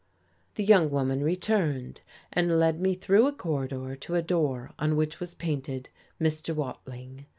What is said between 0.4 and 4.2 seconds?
The young woman returned, and led me through a corridor to